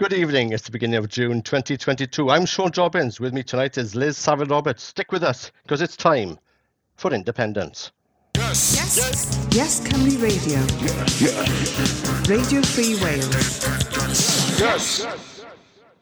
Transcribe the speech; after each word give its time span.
Good 0.00 0.14
evening. 0.14 0.54
It's 0.54 0.62
the 0.62 0.70
beginning 0.70 0.96
of 0.96 1.08
June 1.08 1.42
2022. 1.42 2.30
I'm 2.30 2.46
Sean 2.46 2.70
Jobbins. 2.70 3.20
With 3.20 3.34
me 3.34 3.42
tonight 3.42 3.76
is 3.76 3.94
Liz 3.94 4.16
Saville 4.16 4.46
Roberts. 4.46 4.82
Stick 4.82 5.12
with 5.12 5.22
us 5.22 5.52
because 5.62 5.82
it's 5.82 5.94
time 5.94 6.38
for 6.96 7.12
independence. 7.12 7.92
Yes. 8.34 8.76
Yes. 8.76 9.48
Yes, 9.54 9.80
Cymru 9.80 10.22
Radio. 10.22 10.58
Yes. 10.80 11.20
yes. 11.20 12.28
Radio 12.30 12.62
Free 12.62 12.94
Wales. 13.04 14.58
Yes. 14.58 15.44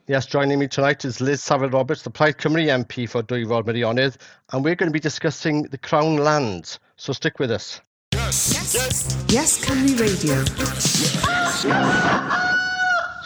Yes, 0.07 0.27
joining 0.27 0.61
me 0.61 0.69
tonight 0.69 1.05
is 1.05 1.21
Liz 1.21 1.43
Saville 1.43 1.71
Roberts, 1.71 2.03
the 2.03 2.11
Plaid 2.11 2.37
Cymru 2.37 2.69
MP 2.69 3.09
for 3.09 3.25
Dwyfor 3.25 3.65
Meirionnydd, 3.65 4.17
and 4.53 4.63
we're 4.63 4.77
going 4.77 4.91
to 4.91 4.95
be 4.95 5.01
discussing 5.01 5.65
the 5.65 5.79
Crown 5.79 6.19
lands. 6.19 6.79
So 6.95 7.13
stick 7.13 7.41
with 7.41 7.51
us. 7.51 7.81
Yes. 8.15 8.55
Yes. 8.73 9.27
Yes, 9.29 9.67
Cymru 9.67 9.99
Radio. 9.99 10.37
Yes. 10.57 12.48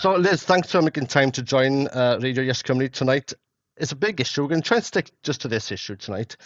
So, 0.02 0.16
Liz, 0.16 0.42
thanks 0.42 0.72
for 0.72 0.82
making 0.82 1.06
time 1.06 1.30
to 1.30 1.44
join 1.44 1.86
uh, 1.86 2.18
Radio 2.20 2.42
Yes 2.42 2.60
Cymru 2.60 2.90
tonight. 2.90 3.32
It's 3.76 3.92
a 3.92 3.94
big 3.94 4.20
issue. 4.20 4.42
We're 4.42 4.48
going 4.48 4.62
to 4.62 4.66
try 4.66 4.78
and 4.78 4.84
stick 4.84 5.12
just 5.22 5.42
to 5.42 5.48
this 5.48 5.70
issue 5.70 5.94
tonight. 5.94 6.36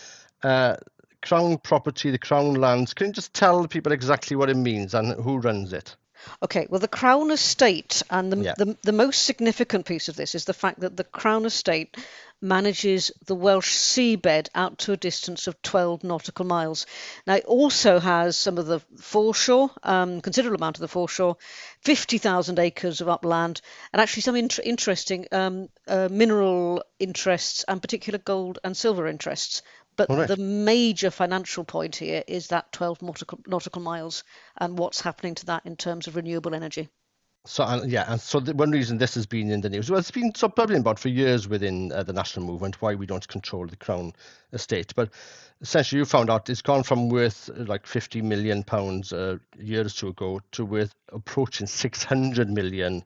Uh, 0.42 0.76
Crown 1.22 1.56
property, 1.56 2.10
the 2.10 2.18
Crown 2.18 2.56
lands. 2.56 2.92
Can 2.92 3.06
you 3.06 3.12
just 3.14 3.32
tell 3.32 3.66
people 3.66 3.92
exactly 3.92 4.36
what 4.36 4.50
it 4.50 4.58
means 4.58 4.92
and 4.92 5.18
who 5.22 5.38
runs 5.38 5.72
it? 5.72 5.96
Okay, 6.42 6.66
well, 6.68 6.80
the 6.80 6.86
Crown 6.86 7.30
Estate, 7.30 8.02
and 8.10 8.30
the, 8.30 8.36
yeah. 8.36 8.54
the, 8.58 8.76
the 8.82 8.92
most 8.92 9.24
significant 9.24 9.86
piece 9.86 10.08
of 10.08 10.16
this 10.16 10.34
is 10.34 10.44
the 10.44 10.52
fact 10.52 10.80
that 10.80 10.98
the 10.98 11.04
Crown 11.04 11.46
Estate 11.46 11.96
manages 12.40 13.10
the 13.26 13.34
Welsh 13.34 13.74
seabed 13.74 14.48
out 14.54 14.78
to 14.78 14.92
a 14.92 14.96
distance 14.96 15.46
of 15.46 15.60
12 15.62 16.04
nautical 16.04 16.44
miles. 16.44 16.86
Now, 17.26 17.34
it 17.34 17.44
also 17.44 17.98
has 17.98 18.36
some 18.36 18.58
of 18.58 18.66
the 18.66 18.80
foreshore, 18.98 19.70
um, 19.82 20.20
considerable 20.20 20.56
amount 20.56 20.76
of 20.76 20.80
the 20.80 20.88
foreshore, 20.88 21.36
50,000 21.80 22.58
acres 22.58 23.00
of 23.00 23.08
upland, 23.08 23.60
and 23.92 24.00
actually 24.00 24.22
some 24.22 24.36
inter- 24.36 24.62
interesting 24.64 25.26
um, 25.32 25.68
uh, 25.88 26.08
mineral 26.10 26.82
interests 26.98 27.64
and 27.66 27.80
particular 27.80 28.18
gold 28.18 28.58
and 28.62 28.76
silver 28.76 29.06
interests. 29.06 29.62
But 29.96 30.10
right. 30.10 30.28
the 30.28 30.36
major 30.36 31.10
financial 31.10 31.64
point 31.64 31.96
here 31.96 32.22
is 32.26 32.48
that 32.48 32.70
12 32.72 33.00
nautical, 33.00 33.40
nautical 33.46 33.80
miles 33.80 34.24
and 34.58 34.78
what's 34.78 35.00
happening 35.00 35.34
to 35.36 35.46
that 35.46 35.64
in 35.64 35.76
terms 35.76 36.06
of 36.06 36.16
renewable 36.16 36.54
energy. 36.54 36.90
So 37.46 37.84
yeah, 37.84 38.04
and 38.08 38.20
so 38.20 38.40
the, 38.40 38.54
one 38.54 38.72
reason 38.72 38.98
this 38.98 39.14
has 39.14 39.24
been 39.24 39.50
in 39.50 39.60
the 39.60 39.70
news, 39.70 39.88
well, 39.88 40.00
it's 40.00 40.10
been 40.10 40.34
so 40.34 40.48
bubbling 40.48 40.80
about 40.80 40.98
for 40.98 41.08
years 41.08 41.46
within 41.46 41.92
uh, 41.92 42.02
the 42.02 42.12
national 42.12 42.44
movement 42.44 42.82
why 42.82 42.96
we 42.96 43.06
don't 43.06 43.26
control 43.28 43.66
the 43.66 43.76
crown 43.76 44.12
estate. 44.52 44.92
But 44.96 45.10
essentially, 45.60 46.00
you 46.00 46.04
found 46.04 46.28
out 46.28 46.50
it's 46.50 46.60
gone 46.60 46.82
from 46.82 47.08
worth 47.08 47.48
uh, 47.50 47.64
like 47.64 47.86
50 47.86 48.20
million 48.22 48.64
pounds 48.64 49.12
uh, 49.12 49.38
a 49.58 49.62
year 49.62 49.86
or 49.86 49.88
two 49.88 50.08
ago 50.08 50.40
to 50.52 50.64
worth 50.64 50.94
approaching 51.12 51.68
600 51.68 52.50
million 52.50 53.04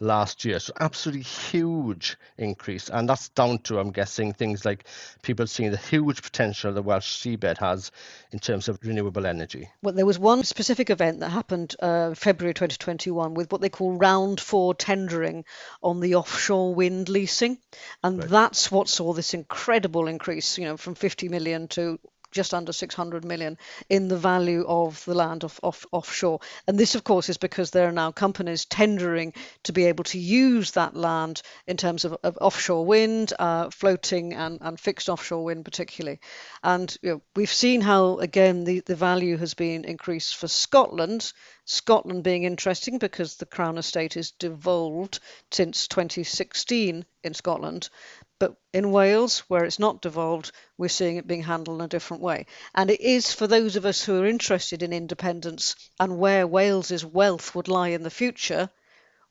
last 0.00 0.44
year. 0.44 0.58
So 0.58 0.72
absolutely 0.78 1.22
huge 1.22 2.16
increase. 2.36 2.88
And 2.88 3.08
that's 3.08 3.28
down 3.30 3.58
to, 3.60 3.78
I'm 3.78 3.90
guessing, 3.90 4.32
things 4.32 4.64
like 4.64 4.84
people 5.22 5.46
seeing 5.46 5.70
the 5.70 5.76
huge 5.76 6.22
potential 6.22 6.72
the 6.72 6.82
Welsh 6.82 7.22
seabed 7.22 7.58
has 7.58 7.90
in 8.30 8.38
terms 8.38 8.68
of 8.68 8.78
renewable 8.82 9.26
energy. 9.26 9.68
Well, 9.82 9.94
there 9.94 10.06
was 10.06 10.18
one 10.18 10.44
specific 10.44 10.90
event 10.90 11.20
that 11.20 11.30
happened 11.30 11.74
uh, 11.80 12.14
February 12.14 12.54
2021 12.54 13.34
with 13.34 13.50
what 13.50 13.60
they 13.60 13.68
call 13.68 13.92
round 13.92 14.40
four 14.40 14.74
tendering 14.74 15.44
on 15.82 16.00
the 16.00 16.14
offshore 16.14 16.74
wind 16.74 17.08
leasing. 17.08 17.58
And 18.02 18.18
right. 18.18 18.28
that's 18.28 18.70
what 18.70 18.88
saw 18.88 19.12
this 19.12 19.34
incredible 19.34 20.06
increase, 20.08 20.58
you 20.58 20.64
know, 20.64 20.76
from 20.76 20.94
50 20.94 21.28
million 21.28 21.68
to 21.68 21.98
just 22.30 22.54
under 22.54 22.72
600 22.72 23.24
million 23.24 23.58
in 23.88 24.08
the 24.08 24.16
value 24.16 24.64
of 24.66 25.04
the 25.04 25.14
land 25.14 25.44
off, 25.44 25.60
off, 25.62 25.86
offshore. 25.92 26.40
And 26.66 26.78
this, 26.78 26.94
of 26.94 27.04
course, 27.04 27.28
is 27.28 27.38
because 27.38 27.70
there 27.70 27.88
are 27.88 27.92
now 27.92 28.12
companies 28.12 28.64
tendering 28.64 29.32
to 29.64 29.72
be 29.72 29.86
able 29.86 30.04
to 30.04 30.18
use 30.18 30.72
that 30.72 30.94
land 30.94 31.42
in 31.66 31.76
terms 31.76 32.04
of, 32.04 32.16
of 32.22 32.38
offshore 32.40 32.84
wind, 32.84 33.32
uh, 33.38 33.70
floating 33.70 34.34
and, 34.34 34.58
and 34.60 34.78
fixed 34.78 35.08
offshore 35.08 35.44
wind, 35.44 35.64
particularly. 35.64 36.20
And 36.62 36.96
you 37.02 37.10
know, 37.10 37.22
we've 37.34 37.52
seen 37.52 37.80
how, 37.80 38.18
again, 38.18 38.64
the, 38.64 38.80
the 38.80 38.96
value 38.96 39.36
has 39.36 39.54
been 39.54 39.84
increased 39.84 40.36
for 40.36 40.48
Scotland. 40.48 41.32
Scotland 41.64 42.24
being 42.24 42.44
interesting 42.44 42.98
because 42.98 43.36
the 43.36 43.46
Crown 43.46 43.78
Estate 43.78 44.16
is 44.16 44.30
devolved 44.32 45.20
since 45.50 45.86
2016 45.88 47.04
in 47.24 47.34
Scotland. 47.34 47.90
But 48.40 48.56
in 48.72 48.92
Wales, 48.92 49.40
where 49.48 49.64
it's 49.64 49.80
not 49.80 50.00
devolved, 50.00 50.52
we're 50.76 50.88
seeing 50.88 51.16
it 51.16 51.26
being 51.26 51.42
handled 51.42 51.80
in 51.80 51.84
a 51.84 51.88
different 51.88 52.22
way. 52.22 52.46
And 52.74 52.88
it 52.90 53.00
is 53.00 53.32
for 53.32 53.48
those 53.48 53.74
of 53.74 53.84
us 53.84 54.04
who 54.04 54.22
are 54.22 54.26
interested 54.26 54.82
in 54.82 54.92
independence 54.92 55.74
and 55.98 56.18
where 56.18 56.46
Wales's 56.46 57.04
wealth 57.04 57.54
would 57.54 57.66
lie 57.66 57.88
in 57.88 58.04
the 58.04 58.10
future. 58.10 58.70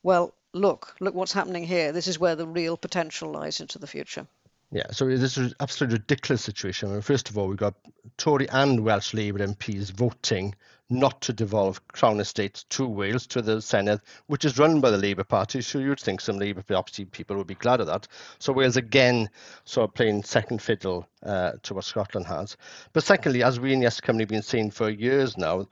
Well, 0.02 0.34
look, 0.52 0.94
look 1.00 1.14
what's 1.14 1.32
happening 1.32 1.64
here. 1.64 1.92
This 1.92 2.06
is 2.06 2.18
where 2.18 2.36
the 2.36 2.46
real 2.46 2.76
potential 2.76 3.30
lies 3.30 3.60
into 3.60 3.78
the 3.78 3.86
future. 3.86 4.26
Yeah, 4.70 4.90
so 4.90 5.06
this 5.06 5.38
is 5.38 5.38
an 5.38 5.54
absolutely 5.60 5.98
ridiculous 5.98 6.42
situation. 6.42 6.90
I 6.90 6.92
mean, 6.92 7.00
first 7.00 7.30
of 7.30 7.38
all, 7.38 7.48
we've 7.48 7.56
got 7.56 7.74
Tory 8.18 8.48
and 8.50 8.84
Welsh 8.84 9.14
Labour 9.14 9.38
MPs 9.38 9.90
voting 9.90 10.54
not 10.90 11.22
to 11.22 11.32
devolve 11.32 11.86
Crown 11.88 12.20
Estates 12.20 12.64
to 12.64 12.86
Wales, 12.86 13.26
to 13.28 13.40
the 13.40 13.56
Senedd, 13.56 14.00
which 14.26 14.44
is 14.44 14.58
run 14.58 14.80
by 14.80 14.90
the 14.90 14.98
Labour 14.98 15.24
Party. 15.24 15.62
So 15.62 15.78
you'd 15.78 16.00
think 16.00 16.20
some 16.20 16.38
Labour 16.38 16.62
Party 16.62 17.06
people 17.06 17.36
would 17.36 17.46
be 17.46 17.54
glad 17.54 17.80
of 17.80 17.86
that. 17.86 18.08
So 18.38 18.52
Wales 18.52 18.76
again 18.76 19.30
sort 19.64 19.88
of 19.88 19.94
playing 19.94 20.22
second 20.22 20.60
fiddle 20.60 21.06
uh, 21.22 21.52
to 21.62 21.74
what 21.74 21.84
Scotland 21.84 22.26
has. 22.26 22.58
But 22.92 23.04
secondly, 23.04 23.42
as 23.42 23.58
we 23.58 23.72
in 23.72 23.80
Yes 23.80 24.00
Cymru 24.00 24.20
have 24.20 24.28
been 24.28 24.42
saying 24.42 24.72
for 24.72 24.90
years 24.90 25.38
now, 25.38 25.66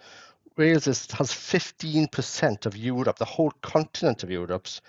Wales 0.56 0.86
is, 0.86 1.10
has 1.12 1.30
15% 1.32 2.64
of 2.64 2.76
Europe, 2.76 3.18
the 3.18 3.26
whole 3.26 3.52
continent 3.60 4.22
of 4.22 4.30
Europe's 4.30 4.80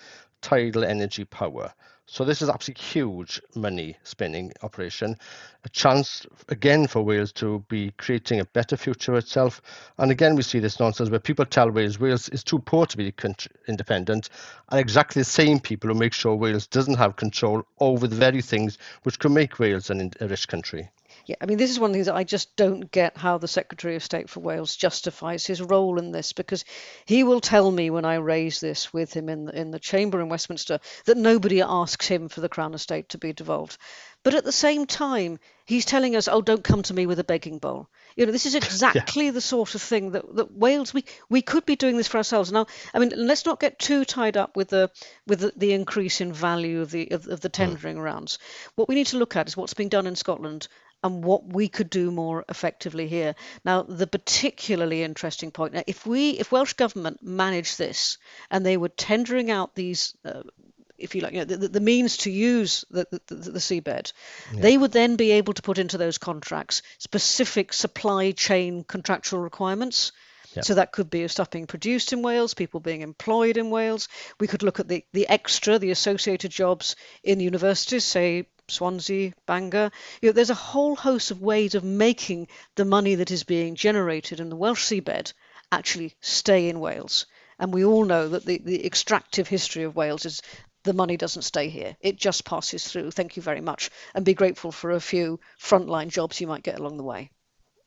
tidal 0.41 0.83
energy 0.83 1.25
power. 1.25 1.73
So 2.09 2.23
this 2.23 2.41
is 2.41 2.47
absolutely 2.47 2.85
huge 2.85 3.41
money 3.53 3.97
spending 4.03 4.53
operation, 4.63 5.17
a 5.65 5.69
chance 5.69 6.25
again 6.47 6.87
for 6.87 7.01
Wales 7.01 7.33
to 7.33 7.65
be 7.67 7.91
creating 7.97 8.39
a 8.39 8.45
better 8.45 8.77
future 8.77 9.11
for 9.11 9.17
itself. 9.17 9.61
And 9.97 10.09
again, 10.09 10.35
we 10.35 10.43
see 10.43 10.59
this 10.59 10.79
nonsense 10.79 11.09
where 11.09 11.19
people 11.19 11.45
tell 11.45 11.69
Wales 11.69 11.99
Wales 11.99 12.29
is 12.29 12.45
too 12.45 12.59
poor 12.59 12.85
to 12.85 12.95
be 12.95 13.13
independent, 13.67 14.29
and 14.69 14.79
exactly 14.79 15.19
the 15.19 15.25
same 15.25 15.59
people 15.59 15.89
who 15.89 15.99
make 15.99 16.13
sure 16.13 16.33
Wales 16.33 16.65
doesn't 16.65 16.97
have 16.97 17.17
control 17.17 17.63
over 17.81 18.07
the 18.07 18.15
very 18.15 18.41
things 18.41 18.77
which 19.03 19.19
could 19.19 19.33
make 19.33 19.59
Wales 19.59 19.89
an, 19.89 20.11
a 20.21 20.29
rich 20.29 20.47
country. 20.47 20.89
Yeah, 21.27 21.35
I 21.41 21.45
mean, 21.45 21.57
this 21.57 21.71
is 21.71 21.79
one 21.79 21.89
of 21.89 21.93
the 21.93 21.97
things 21.97 22.05
that 22.05 22.15
I 22.15 22.23
just 22.23 22.55
don't 22.55 22.89
get 22.89 23.17
how 23.17 23.37
the 23.37 23.49
Secretary 23.49 23.97
of 23.97 24.03
State 24.03 24.29
for 24.29 24.39
Wales 24.39 24.77
justifies 24.77 25.45
his 25.45 25.61
role 25.61 25.99
in 25.99 26.11
this 26.13 26.31
because 26.31 26.63
he 27.05 27.25
will 27.25 27.41
tell 27.41 27.69
me 27.69 27.89
when 27.89 28.05
I 28.05 28.15
raise 28.15 28.61
this 28.61 28.93
with 28.93 29.13
him 29.13 29.27
in 29.27 29.43
the, 29.43 29.59
in 29.59 29.71
the 29.71 29.79
chamber 29.79 30.21
in 30.21 30.29
Westminster 30.29 30.79
that 31.03 31.17
nobody 31.17 31.61
asks 31.61 32.07
him 32.07 32.29
for 32.29 32.39
the 32.39 32.47
Crown 32.47 32.73
Estate 32.73 33.09
to 33.09 33.17
be 33.17 33.33
devolved. 33.33 33.77
But 34.23 34.35
at 34.35 34.45
the 34.45 34.51
same 34.51 34.85
time, 34.85 35.39
he's 35.65 35.85
telling 35.85 36.15
us, 36.15 36.27
oh, 36.27 36.41
don't 36.41 36.63
come 36.63 36.81
to 36.83 36.93
me 36.93 37.05
with 37.05 37.19
a 37.19 37.23
begging 37.23 37.59
bowl. 37.59 37.89
You 38.15 38.25
know, 38.25 38.31
this 38.31 38.45
is 38.45 38.55
exactly 38.55 39.25
yeah. 39.25 39.31
the 39.31 39.41
sort 39.41 39.75
of 39.75 39.81
thing 39.81 40.11
that, 40.11 40.35
that 40.35 40.51
Wales, 40.51 40.93
we, 40.93 41.05
we 41.29 41.41
could 41.41 41.65
be 41.65 41.75
doing 41.75 41.97
this 41.97 42.07
for 42.07 42.17
ourselves. 42.17 42.51
Now, 42.51 42.67
I 42.93 42.99
mean, 42.99 43.11
let's 43.15 43.45
not 43.45 43.59
get 43.59 43.79
too 43.79 44.05
tied 44.05 44.37
up 44.37 44.55
with 44.55 44.69
the 44.69 44.91
with 45.27 45.39
the, 45.39 45.53
the 45.55 45.73
increase 45.73 46.19
in 46.19 46.33
value 46.33 46.81
of 46.81 46.91
the 46.91 47.11
of, 47.11 47.27
of 47.27 47.41
the 47.41 47.47
hmm. 47.49 47.53
tendering 47.53 47.97
mm. 47.97 48.03
rounds. 48.03 48.39
What 48.75 48.89
we 48.89 48.95
need 48.95 49.07
to 49.07 49.17
look 49.17 49.35
at 49.35 49.47
is 49.47 49.55
what's 49.55 49.73
being 49.73 49.89
done 49.89 50.07
in 50.07 50.15
Scotland 50.15 50.67
and 51.03 51.23
what 51.23 51.53
we 51.53 51.67
could 51.67 51.89
do 51.89 52.11
more 52.11 52.43
effectively 52.49 53.07
here. 53.07 53.35
Now, 53.63 53.83
the 53.83 54.07
particularly 54.07 55.03
interesting 55.03 55.51
point: 55.51 55.73
now, 55.73 55.83
if 55.87 56.05
we, 56.05 56.31
if 56.31 56.51
Welsh 56.51 56.73
government 56.73 57.21
managed 57.21 57.77
this 57.77 58.17
and 58.49 58.65
they 58.65 58.77
were 58.77 58.89
tendering 58.89 59.51
out 59.51 59.75
these. 59.75 60.15
Uh, 60.23 60.43
if 60.97 61.13
you 61.13 61.21
like, 61.21 61.33
you 61.33 61.39
know, 61.39 61.45
the, 61.45 61.67
the, 61.67 61.79
means 61.79 62.17
to 62.17 62.31
use 62.31 62.83
the, 62.89 63.05
the, 63.27 63.35
the 63.35 63.59
seabed, 63.59 64.13
yeah. 64.51 64.61
they 64.61 64.75
would 64.75 64.91
then 64.91 65.15
be 65.15 65.29
able 65.33 65.53
to 65.53 65.61
put 65.61 65.77
into 65.77 65.95
those 65.95 66.17
contracts 66.17 66.81
specific 66.97 67.71
supply 67.71 68.31
chain 68.31 68.83
contractual 68.83 69.39
requirements. 69.39 70.11
Yeah. 70.55 70.63
So 70.63 70.73
that 70.73 70.91
could 70.91 71.11
be 71.11 71.27
stuff 71.27 71.51
being 71.51 71.67
produced 71.67 72.13
in 72.13 72.23
Wales, 72.23 72.55
people 72.55 72.79
being 72.79 73.01
employed 73.01 73.57
in 73.57 73.69
Wales. 73.69 74.07
We 74.39 74.47
could 74.47 74.63
look 74.63 74.79
at 74.79 74.87
the, 74.87 75.05
the 75.13 75.29
extra, 75.29 75.77
the 75.77 75.91
associated 75.91 76.49
jobs 76.49 76.95
in 77.23 77.39
universities, 77.39 78.03
say 78.03 78.47
Swansea, 78.69 79.33
Bangor. 79.45 79.91
You 80.21 80.29
know, 80.29 80.33
there's 80.33 80.49
a 80.49 80.55
whole 80.55 80.95
host 80.95 81.31
of 81.31 81.41
ways 81.41 81.75
of 81.75 81.83
making 81.83 82.47
the 82.75 82.85
money 82.85 83.15
that 83.15 83.31
is 83.31 83.43
being 83.43 83.75
generated 83.75 84.39
in 84.39 84.49
the 84.49 84.55
Welsh 84.55 84.85
seabed 84.85 85.33
actually 85.71 86.15
stay 86.21 86.69
in 86.69 86.79
Wales. 86.79 87.25
And 87.59 87.73
we 87.73 87.85
all 87.85 88.05
know 88.05 88.29
that 88.29 88.45
the, 88.45 88.59
the 88.59 88.85
extractive 88.85 89.47
history 89.47 89.83
of 89.83 89.95
Wales 89.95 90.25
is 90.25 90.41
the 90.83 90.93
money 90.93 91.17
doesn't 91.17 91.41
stay 91.41 91.69
here. 91.69 91.95
It 92.01 92.17
just 92.17 92.45
passes 92.45 92.87
through. 92.87 93.11
Thank 93.11 93.35
you 93.35 93.41
very 93.41 93.61
much. 93.61 93.89
And 94.13 94.25
be 94.25 94.33
grateful 94.33 94.71
for 94.71 94.91
a 94.91 94.99
few 94.99 95.39
frontline 95.59 96.09
jobs 96.09 96.39
you 96.39 96.47
might 96.47 96.63
get 96.63 96.79
along 96.79 96.97
the 96.97 97.03
way. 97.03 97.31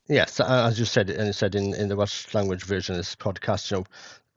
Yes, 0.08 0.40
as 0.40 0.78
you 0.78 0.84
said, 0.86 1.08
and 1.08 1.34
said 1.34 1.54
in, 1.54 1.72
in 1.74 1.88
the 1.88 1.96
Welsh 1.96 2.34
language 2.34 2.64
version 2.64 2.94
of 2.94 2.98
this 2.98 3.14
podcast, 3.14 3.70
you 3.70 3.78
know, 3.78 3.84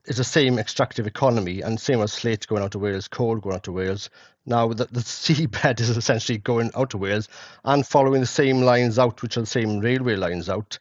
it's 0.06 0.18
the 0.18 0.24
same 0.24 0.60
extractive 0.60 1.08
economy 1.08 1.62
and 1.62 1.80
same 1.80 2.02
as 2.02 2.12
slate 2.12 2.46
going 2.48 2.62
out 2.62 2.74
to 2.74 2.80
Wales, 2.80 3.08
coal 3.08 3.38
going 3.38 3.56
out 3.56 3.64
to 3.64 3.72
Wales. 3.72 4.10
Now 4.46 4.70
the, 4.70 4.86
the 4.86 5.00
seabed 5.02 5.80
is 5.80 5.90
essentially 5.90 6.38
going 6.38 6.72
out 6.76 6.92
to 6.92 6.98
Wales 6.98 7.30
and 7.64 7.86
following 7.86 8.22
the 8.22 8.28
same 8.28 8.62
lines 8.62 9.00
out, 9.00 9.22
which 9.22 9.38
are 9.38 9.42
the 9.42 9.48
same 9.48 9.80
railway 9.80 10.16
lines 10.16 10.50
out. 10.50 10.80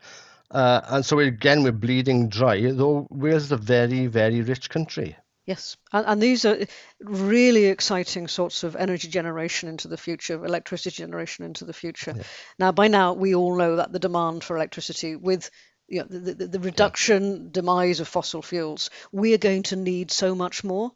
Uh, 0.50 0.82
and 0.88 1.04
so 1.04 1.18
again, 1.18 1.62
we're 1.62 1.72
bleeding 1.72 2.28
dry, 2.28 2.70
though 2.70 3.06
Wales 3.10 3.44
is 3.44 3.52
a 3.52 3.56
very, 3.56 4.06
very 4.06 4.42
rich 4.42 4.68
country. 4.68 5.16
Yes, 5.46 5.76
and, 5.92 6.06
and, 6.06 6.22
these 6.22 6.44
are 6.44 6.56
really 7.00 7.64
exciting 7.64 8.28
sorts 8.28 8.62
of 8.62 8.76
energy 8.76 9.08
generation 9.08 9.68
into 9.68 9.88
the 9.88 9.96
future, 9.96 10.44
electricity 10.44 10.94
generation 10.94 11.44
into 11.44 11.64
the 11.64 11.72
future. 11.72 12.14
Yeah. 12.16 12.22
Now, 12.60 12.70
by 12.70 12.86
now, 12.86 13.14
we 13.14 13.34
all 13.34 13.56
know 13.56 13.76
that 13.76 13.92
the 13.92 13.98
demand 13.98 14.44
for 14.44 14.54
electricity, 14.54 15.16
with 15.16 15.50
you 15.88 16.00
know, 16.00 16.06
the, 16.08 16.34
the, 16.34 16.46
the 16.46 16.60
reduction, 16.60 17.32
yeah. 17.32 17.48
demise 17.50 17.98
of 17.98 18.06
fossil 18.06 18.40
fuels, 18.40 18.88
we 19.10 19.34
are 19.34 19.38
going 19.38 19.64
to 19.64 19.76
need 19.76 20.12
so 20.12 20.36
much 20.36 20.62
more. 20.62 20.92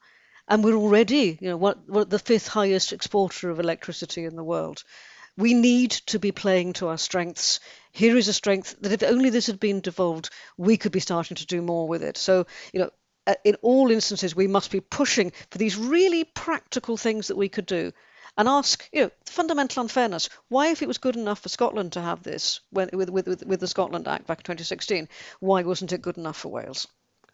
And 0.48 0.62
we're 0.62 0.76
already, 0.76 1.38
you 1.40 1.48
know, 1.48 1.56
what, 1.56 1.88
what 1.88 2.08
the 2.08 2.19
fifth 2.19 2.48
highest 2.48 2.93
exporter 2.93 3.50
of 3.50 3.58
electricity 3.58 4.25
in 4.25 4.37
the 4.37 4.44
world. 4.44 4.84
We 5.37 5.54
need 5.54 5.90
to 6.06 6.19
be 6.19 6.32
playing 6.32 6.75
to 6.75 6.88
our 6.88 6.98
strengths. 6.98 7.60
Here 7.93 8.16
is 8.16 8.28
a 8.28 8.32
strength 8.32 8.76
that 8.81 8.93
if 8.93 9.02
only 9.02 9.31
this 9.31 9.48
had 9.48 9.60
been 9.60 9.81
devolved, 9.81 10.31
we 10.56 10.76
could 10.76 10.93
be 10.93 11.00
starting 11.00 11.37
to 11.37 11.46
do 11.46 11.60
more 11.60 11.88
with 11.88 12.02
it. 12.02 12.16
So, 12.16 12.46
you 12.72 12.81
know, 12.81 12.90
uh, 13.26 13.34
in 13.44 13.56
all 13.56 13.90
instances, 13.90 14.37
we 14.37 14.46
must 14.46 14.70
be 14.70 14.81
pushing 14.81 15.32
for 15.50 15.58
these 15.58 15.76
really 15.76 16.25
practical 16.25 16.96
things 16.96 17.26
that 17.28 17.37
we 17.37 17.49
could 17.49 17.66
do 17.66 17.92
and 18.38 18.49
ask, 18.49 18.88
you 18.92 19.02
know, 19.02 19.10
fundamental 19.25 19.82
unfairness. 19.82 20.28
Why, 20.49 20.69
if 20.69 20.81
it 20.81 20.88
was 20.88 20.99
good 20.99 21.16
enough 21.16 21.40
for 21.40 21.49
Scotland 21.49 21.92
to 21.94 22.00
have 22.02 22.22
this 22.22 22.60
when, 22.70 22.90
with, 22.92 23.10
with, 23.10 23.44
with 23.44 23.60
the 23.60 23.66
Scotland 23.66 24.06
Act 24.06 24.26
back 24.26 24.38
in 24.38 24.44
2016, 24.44 25.08
why 25.40 25.62
wasn't 25.62 25.92
it 25.92 26.02
good 26.02 26.19
enough 26.19 26.37
for 26.37 26.52
Wales? 26.52 26.87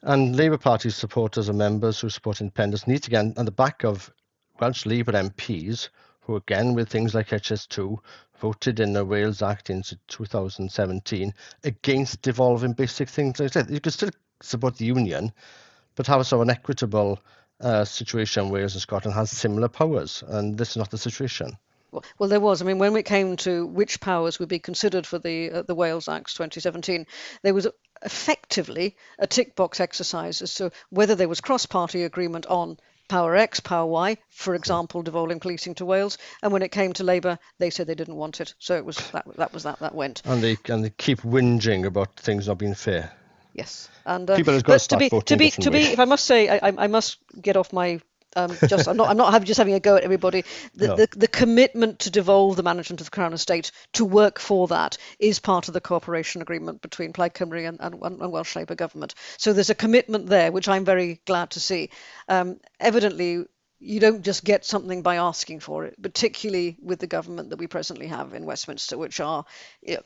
And 0.04 0.34
Labour 0.34 0.58
Party 0.58 0.90
supporters 0.90 1.48
and 1.48 1.56
members 1.56 2.00
who 2.00 2.08
support 2.08 2.40
independence 2.40 2.88
need 2.88 3.04
to 3.04 3.10
get 3.10 3.38
on 3.38 3.44
the 3.44 3.52
back 3.52 3.84
of 3.84 4.12
Welsh 4.60 4.84
Labour 4.84 5.12
MPs, 5.12 5.90
who 6.22 6.34
again, 6.34 6.74
with 6.74 6.88
things 6.88 7.14
like 7.14 7.28
HS2, 7.28 7.98
voted 8.40 8.80
in 8.80 8.94
the 8.94 9.04
Wales 9.04 9.42
Act 9.42 9.70
in 9.70 9.82
2017 10.08 11.32
against 11.62 12.20
devolving 12.20 12.72
basic 12.72 13.08
things. 13.08 13.38
Like 13.38 13.52
said, 13.52 13.70
you 13.70 13.78
can 13.78 13.92
still 13.92 14.10
support 14.42 14.76
the 14.76 14.86
union, 14.86 15.32
but 15.94 16.08
have 16.08 16.26
sort 16.26 16.42
of 16.42 16.48
an 16.48 16.50
equitable 16.50 17.20
uh, 17.60 17.84
situation. 17.84 18.50
Wales 18.50 18.74
and 18.74 18.82
Scotland 18.82 19.14
has 19.14 19.30
similar 19.30 19.68
powers, 19.68 20.24
and 20.26 20.58
this 20.58 20.70
is 20.70 20.76
not 20.78 20.90
the 20.90 20.98
situation. 20.98 21.56
Well, 22.18 22.28
there 22.28 22.40
was. 22.40 22.60
I 22.60 22.64
mean, 22.64 22.78
when 22.78 22.96
it 22.96 23.04
came 23.04 23.36
to 23.36 23.66
which 23.66 24.00
powers 24.00 24.38
would 24.38 24.48
be 24.48 24.58
considered 24.58 25.06
for 25.06 25.18
the 25.18 25.50
uh, 25.50 25.62
the 25.62 25.74
Wales 25.74 26.08
Act 26.08 26.34
2017, 26.34 27.06
there 27.42 27.54
was 27.54 27.68
effectively 28.04 28.96
a 29.18 29.26
tick 29.26 29.54
box 29.54 29.80
exercise 29.80 30.42
as 30.42 30.54
to 30.54 30.70
whether 30.90 31.14
there 31.14 31.28
was 31.28 31.40
cross-party 31.40 32.02
agreement 32.02 32.46
on 32.46 32.78
Power 33.08 33.36
X, 33.36 33.60
Power 33.60 33.86
Y, 33.86 34.16
for 34.30 34.54
example, 34.54 35.02
devolving 35.02 35.38
policing 35.38 35.74
to 35.74 35.84
Wales. 35.84 36.16
And 36.42 36.52
when 36.52 36.62
it 36.62 36.70
came 36.70 36.94
to 36.94 37.04
Labour, 37.04 37.38
they 37.58 37.68
said 37.70 37.86
they 37.86 37.94
didn't 37.94 38.16
want 38.16 38.40
it. 38.40 38.54
So 38.58 38.76
it 38.76 38.84
was 38.84 38.96
that 39.10 39.26
that 39.36 39.52
was 39.52 39.64
that 39.64 39.80
that 39.80 39.94
went. 39.94 40.22
And 40.24 40.42
they 40.42 40.56
and 40.68 40.82
they 40.82 40.90
keep 40.90 41.20
whinging 41.20 41.84
about 41.84 42.16
things 42.16 42.48
not 42.48 42.58
being 42.58 42.74
fair. 42.74 43.12
Yes, 43.52 43.90
and 44.06 44.30
uh, 44.30 44.36
people 44.36 44.54
have 44.54 44.64
got 44.64 44.80
to, 44.80 44.88
to 44.88 44.96
be 44.96 45.10
to 45.10 45.36
be 45.36 45.50
to 45.50 45.70
be. 45.70 45.82
If 45.82 45.98
I 45.98 46.06
must 46.06 46.24
say, 46.24 46.48
I, 46.48 46.72
I 46.78 46.86
must 46.86 47.18
get 47.38 47.58
off 47.58 47.70
my 47.72 48.00
um, 48.36 48.56
just 48.66 48.88
I'm 48.88 48.96
not 48.96 49.08
I'm 49.08 49.16
not 49.16 49.32
having, 49.32 49.46
just 49.46 49.58
having 49.58 49.74
a 49.74 49.80
go 49.80 49.96
at 49.96 50.04
everybody. 50.04 50.44
The, 50.74 50.88
no. 50.88 50.96
the, 50.96 51.08
the 51.16 51.28
commitment 51.28 52.00
to 52.00 52.10
devolve 52.10 52.56
the 52.56 52.62
management 52.62 53.00
of 53.00 53.06
the 53.06 53.10
Crown 53.10 53.32
Estate 53.32 53.72
to 53.94 54.04
work 54.04 54.38
for 54.38 54.68
that 54.68 54.98
is 55.18 55.38
part 55.38 55.68
of 55.68 55.74
the 55.74 55.80
cooperation 55.80 56.42
agreement 56.42 56.82
between 56.82 57.12
Plaid 57.12 57.34
Cymru 57.34 57.68
and, 57.68 57.78
and, 57.80 57.94
and 58.02 58.32
Welsh 58.32 58.56
Labour 58.56 58.74
government. 58.74 59.14
So 59.38 59.52
there's 59.52 59.70
a 59.70 59.74
commitment 59.74 60.26
there, 60.26 60.52
which 60.52 60.68
I'm 60.68 60.84
very 60.84 61.20
glad 61.26 61.50
to 61.50 61.60
see. 61.60 61.90
Um, 62.28 62.60
evidently, 62.80 63.44
you 63.82 63.98
don't 63.98 64.22
just 64.22 64.44
get 64.44 64.64
something 64.64 65.02
by 65.02 65.16
asking 65.16 65.58
for 65.58 65.84
it, 65.84 66.00
particularly 66.00 66.76
with 66.80 67.00
the 67.00 67.08
government 67.08 67.50
that 67.50 67.58
we 67.58 67.66
presently 67.66 68.06
have 68.06 68.32
in 68.32 68.46
Westminster, 68.46 68.96
which 68.96 69.18
are 69.18 69.44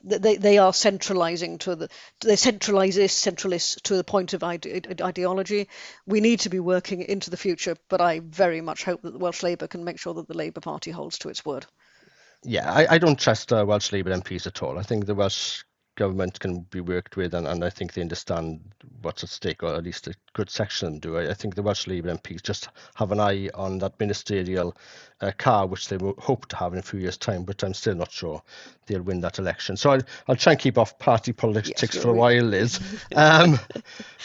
they 0.02 0.36
they 0.36 0.58
are 0.58 0.72
centralising 0.72 1.58
to 1.58 1.76
the 1.76 1.88
they 2.20 2.36
centralise 2.36 2.94
this 2.94 3.14
centralist 3.14 3.82
to 3.82 3.96
the 3.96 4.04
point 4.04 4.32
of 4.32 4.42
ide- 4.42 5.00
ideology. 5.02 5.68
We 6.06 6.20
need 6.20 6.40
to 6.40 6.48
be 6.48 6.60
working 6.60 7.02
into 7.02 7.28
the 7.28 7.36
future, 7.36 7.76
but 7.90 8.00
I 8.00 8.20
very 8.20 8.62
much 8.62 8.84
hope 8.84 9.02
that 9.02 9.12
the 9.12 9.18
Welsh 9.18 9.42
Labour 9.42 9.66
can 9.66 9.84
make 9.84 9.98
sure 9.98 10.14
that 10.14 10.26
the 10.26 10.36
Labour 10.36 10.60
Party 10.60 10.90
holds 10.90 11.18
to 11.18 11.28
its 11.28 11.44
word. 11.44 11.66
Yeah, 12.42 12.72
I, 12.72 12.94
I 12.94 12.98
don't 12.98 13.18
trust 13.18 13.52
uh, 13.52 13.64
Welsh 13.66 13.92
Labour 13.92 14.14
MPs 14.14 14.46
at 14.46 14.62
all. 14.62 14.78
I 14.78 14.82
think 14.82 15.04
the 15.04 15.14
Welsh 15.14 15.64
government 15.96 16.38
can 16.38 16.60
be 16.70 16.80
worked 16.80 17.16
with, 17.16 17.34
and, 17.34 17.46
and 17.46 17.64
I 17.64 17.70
think 17.70 17.92
they 17.92 18.02
understand 18.02 18.60
what's 19.02 19.24
at 19.24 19.30
stake, 19.30 19.62
or 19.62 19.74
at 19.74 19.84
least 19.84 20.06
a 20.06 20.14
good 20.34 20.48
section 20.48 20.98
do. 20.98 21.16
I, 21.16 21.30
I 21.30 21.34
think 21.34 21.54
the 21.54 21.62
Welsh 21.62 21.86
Labour 21.86 22.14
MPs 22.14 22.42
just 22.42 22.68
have 22.94 23.12
an 23.12 23.20
eye 23.20 23.48
on 23.54 23.78
that 23.78 23.98
ministerial 23.98 24.76
uh, 25.20 25.32
car, 25.36 25.66
which 25.66 25.88
they 25.88 25.98
hope 26.18 26.46
to 26.46 26.56
have 26.56 26.72
in 26.72 26.78
a 26.78 26.82
few 26.82 27.00
years' 27.00 27.16
time, 27.16 27.44
but 27.44 27.62
I'm 27.64 27.74
still 27.74 27.94
not 27.94 28.12
sure 28.12 28.42
they'll 28.86 29.02
win 29.02 29.20
that 29.22 29.38
election. 29.38 29.76
So 29.76 29.90
I'll, 29.90 30.02
I'll 30.28 30.36
try 30.36 30.52
and 30.52 30.60
keep 30.60 30.78
off 30.78 30.98
party 30.98 31.32
politics 31.32 31.94
yes, 31.94 32.02
for 32.02 32.10
a 32.10 32.14
while, 32.14 32.44
Liz. 32.44 32.80
Um, 33.16 33.58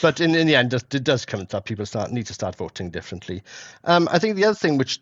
but 0.01 0.19
in, 0.19 0.35
in 0.35 0.47
the 0.47 0.55
end, 0.55 0.73
it, 0.73 0.93
it 0.93 1.03
does 1.03 1.25
come 1.25 1.41
to 1.41 1.47
that 1.47 1.65
people 1.65 1.85
start 1.85 2.11
need 2.11 2.25
to 2.27 2.33
start 2.33 2.55
voting 2.55 2.89
differently. 2.89 3.41
Um, 3.85 4.09
I 4.11 4.19
think 4.19 4.35
the 4.35 4.45
other 4.45 4.55
thing 4.55 4.77
which 4.77 5.01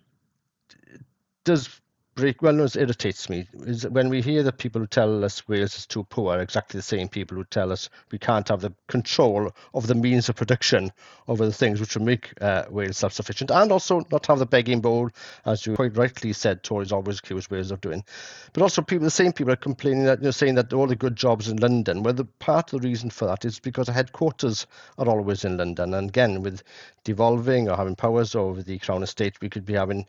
does 1.43 1.81
break 2.19 2.41
well 2.41 2.53
knows 2.53 2.75
irritates 2.75 3.29
me 3.29 3.47
is 3.65 3.87
when 3.87 4.09
we 4.09 4.21
hear 4.21 4.43
that 4.43 4.57
people 4.57 4.81
who 4.81 4.87
tell 4.87 5.23
us 5.23 5.47
Wales 5.47 5.77
is 5.77 5.85
too 5.85 6.03
poor 6.03 6.35
are 6.35 6.41
exactly 6.41 6.77
the 6.77 6.83
same 6.83 7.07
people 7.07 7.37
who 7.37 7.45
tell 7.45 7.71
us 7.71 7.89
we 8.11 8.17
can't 8.17 8.49
have 8.49 8.59
the 8.59 8.73
control 8.87 9.49
of 9.73 9.87
the 9.87 9.95
means 9.95 10.27
of 10.27 10.35
production 10.35 10.91
over 11.29 11.45
the 11.45 11.53
things 11.53 11.79
which 11.79 11.95
will 11.95 12.05
make 12.05 12.33
uh, 12.41 12.65
Wales 12.69 12.97
self-sufficient 12.97 13.51
and 13.51 13.71
also 13.71 14.01
not 14.11 14.25
have 14.25 14.39
the 14.39 14.45
begging 14.45 14.81
bowl 14.81 15.09
as 15.45 15.65
you 15.65 15.75
quite 15.75 15.95
rightly 15.95 16.33
said 16.33 16.61
Tories 16.61 16.91
always 16.91 17.19
accuse 17.19 17.49
Wales 17.49 17.71
of 17.71 17.79
doing. 17.79 18.03
But 18.51 18.63
also 18.63 18.81
people 18.81 19.05
the 19.05 19.11
same 19.11 19.31
people 19.31 19.53
are 19.53 19.57
complaining 19.57 20.03
that 20.03 20.19
you 20.19 20.25
know 20.25 20.31
saying 20.31 20.55
that 20.55 20.73
all 20.73 20.87
the 20.87 20.97
good 20.97 21.15
jobs 21.15 21.47
in 21.47 21.57
London 21.57 22.03
well 22.03 22.13
the 22.13 22.25
part 22.25 22.73
of 22.73 22.81
the 22.81 22.87
reason 22.87 23.09
for 23.09 23.27
that 23.27 23.45
is 23.45 23.59
because 23.59 23.87
the 23.87 23.93
headquarters 23.93 24.67
are 24.97 25.07
always 25.07 25.45
in 25.45 25.55
London. 25.55 25.93
And 25.93 26.09
again 26.09 26.43
with 26.43 26.63
devolving 27.05 27.69
or 27.69 27.77
having 27.77 27.95
powers 27.95 28.35
over 28.35 28.61
the 28.61 28.77
Crown 28.79 29.03
Estate 29.03 29.39
we 29.41 29.49
could 29.49 29.65
be 29.65 29.73
having 29.73 30.05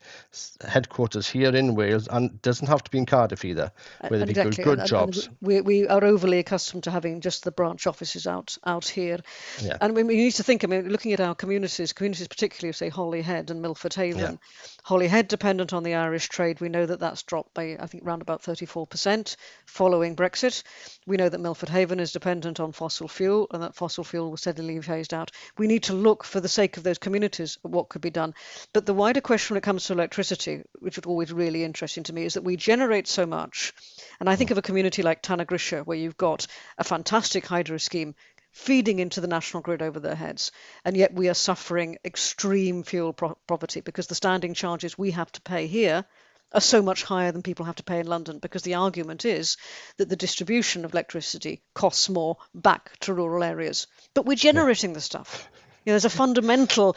headquarters 0.67 1.29
here 1.29 1.55
in 1.55 1.77
Wales 1.77 2.00
Wales 2.01 2.09
and 2.11 2.43
doesn't 2.43 2.67
have 2.67 2.83
to 2.85 2.91
be 2.91 2.99
in 2.99 3.07
Cardiff 3.07 3.45
either, 3.45 3.73
uh, 4.01 4.09
where 4.09 4.21
they 4.21 4.31
exactly. 4.31 4.57
good, 4.57 4.65
good 4.65 4.79
and, 4.81 4.89
jobs. 4.89 5.27
And 5.27 5.37
we, 5.41 5.61
we 5.61 5.89
are 5.89 6.05
overly 6.05 6.39
accustomed 6.39 6.85
to 6.85 6.91
having 6.91 7.21
just 7.21 7.45
the 7.45 7.51
branch 7.51 7.87
offices 7.87 8.27
out 8.27 8.57
out 8.65 8.87
here. 8.87 9.21
Yeah. 9.63 9.77
And 9.81 9.95
we, 9.95 10.03
we 10.03 10.17
need 10.17 10.33
to 10.33 10.43
think, 10.43 10.65
I 10.65 10.67
mean, 10.67 10.89
looking 10.89 11.13
at 11.13 11.21
our 11.21 11.35
communities, 11.35 11.93
communities 11.93 12.29
particularly, 12.29 12.73
say, 12.73 12.89
Holyhead 12.89 13.51
and 13.51 13.63
Milford 13.63 13.95
Haven. 13.95 14.21
Yeah. 14.21 14.37
Holyhead 14.85 15.29
dependent 15.29 15.73
on 15.73 15.83
the 15.83 15.95
Irish 15.95 16.29
trade. 16.29 16.61
We 16.61 16.69
know 16.69 16.87
that 16.87 17.01
that's 17.01 17.23
dropped 17.23 17.55
by, 17.55 17.77
I 17.79 17.87
think, 17.87 18.05
around 18.05 18.23
about 18.23 18.43
34% 18.43 19.37
following 19.67 20.17
Brexit. 20.17 20.63
We 21.07 21.17
know 21.17 21.29
that 21.29 21.41
Milford 21.41 21.69
Haven 21.69 22.01
is 22.01 22.13
dependent 22.13 22.61
on 22.61 22.73
fossil 22.73 23.09
fuel 23.09 23.47
and 23.51 23.63
that 23.63 23.75
fossil 23.75 24.05
fuel 24.05 24.31
will 24.31 24.37
steadily 24.37 24.81
phased 24.81 25.15
out. 25.15 25.31
We 25.59 25.67
need 25.67 25.85
to 25.85 25.93
look 25.93 26.25
for 26.25 26.41
the 26.41 26.49
sake 26.49 26.77
of 26.77 26.83
those 26.83 26.99
communities 26.99 27.59
at 27.65 27.71
what 27.71 27.89
could 27.89 28.03
be 28.03 28.11
done. 28.11 28.35
But 28.73 28.87
the 28.87 28.95
wider 28.95 29.21
question 29.21 29.55
when 29.55 29.59
it 29.59 29.65
comes 29.65 29.85
to 29.87 29.93
electricity, 29.93 30.63
which 30.79 30.99
is 30.99 31.05
always 31.05 31.33
really 31.33 31.65
interesting 31.65 32.05
to 32.05 32.13
me 32.13 32.25
is 32.25 32.35
that 32.35 32.45
we 32.45 32.57
generate 32.57 33.09
so 33.09 33.27
much. 33.27 33.73
And 34.19 34.29
I 34.29 34.37
think 34.37 34.51
of 34.51 34.59
a 34.59 34.63
community 34.63 35.03
like 35.03 35.23
Tanygrisiau, 35.23 35.87
where 35.87 35.99
you've 35.99 36.17
got 36.17 36.47
a 36.79 36.85
fantastic 36.85 37.47
hydro 37.47 37.79
scheme 37.79 38.15
feeding 38.53 38.99
into 38.99 39.21
the 39.21 39.27
national 39.27 39.63
grid 39.63 39.83
over 39.83 40.01
their 40.01 40.15
heads. 40.15 40.53
And 40.85 40.97
yet 40.97 41.15
we 41.15 41.29
are 41.29 41.35
suffering 41.35 41.99
extreme 42.05 42.83
fuel 42.83 43.13
pro- 43.13 43.39
poverty 43.47 43.81
because 43.81 44.07
the 44.07 44.15
standing 44.15 44.55
charges 44.55 44.99
we 44.99 45.13
have 45.13 45.31
to 45.33 45.41
pay 45.41 45.67
here 45.67 46.05
are 46.53 46.61
so 46.61 46.83
much 46.83 47.05
higher 47.05 47.31
than 47.31 47.43
people 47.43 47.67
have 47.67 47.77
to 47.77 47.85
pay 47.85 48.01
in 48.01 48.07
London 48.07 48.39
because 48.39 48.63
the 48.63 48.75
argument 48.75 49.25
is 49.25 49.57
that 49.99 50.09
the 50.09 50.17
distribution 50.17 50.85
of 50.85 50.93
electricity 50.93 51.63
costs 51.75 52.09
more 52.09 52.37
back 52.55 52.99
to 53.01 53.15
rural 53.15 53.45
areas. 53.45 53.87
But 54.15 54.27
we're 54.27 54.37
generating 54.37 54.93
the 54.93 55.01
stuff. 55.01 55.49
You 55.85 55.91
know, 55.91 55.95
there's 55.95 56.05
a 56.05 56.11
fundamental 56.11 56.97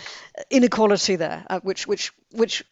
inequality 0.50 1.15
there, 1.15 1.45
uh, 1.50 1.60
which 1.62 1.88
which 1.88 2.12
which 2.31 2.63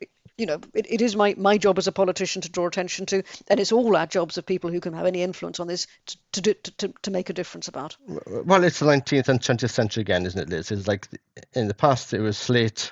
you 0.41 0.47
know, 0.47 0.59
it, 0.73 0.87
it 0.89 1.01
is 1.01 1.15
my, 1.15 1.35
my 1.37 1.59
job 1.59 1.77
as 1.77 1.85
a 1.85 1.91
politician 1.91 2.41
to 2.41 2.49
draw 2.49 2.65
attention 2.65 3.05
to, 3.05 3.21
and 3.47 3.59
it's 3.59 3.71
all 3.71 3.95
our 3.95 4.07
jobs 4.07 4.39
of 4.39 4.45
people 4.45 4.71
who 4.71 4.79
can 4.79 4.91
have 4.91 5.05
any 5.05 5.21
influence 5.21 5.59
on 5.59 5.67
this 5.67 5.85
to 6.07 6.17
to, 6.31 6.41
do, 6.41 6.53
to, 6.77 6.93
to 7.03 7.11
make 7.11 7.29
a 7.29 7.33
difference 7.33 7.67
about. 7.67 7.95
Well, 8.07 8.63
it's 8.63 8.79
the 8.79 8.87
19th 8.87 9.27
and 9.27 9.39
20th 9.39 9.69
century 9.69 10.01
again, 10.01 10.25
isn't 10.25 10.41
it, 10.41 10.49
Liz? 10.49 10.71
It's 10.71 10.87
like 10.87 11.07
in 11.53 11.67
the 11.67 11.75
past 11.75 12.13
it 12.13 12.21
was 12.21 12.37
slate 12.37 12.91